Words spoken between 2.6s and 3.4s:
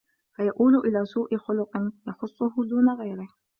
دُونَ غَيْرِهِ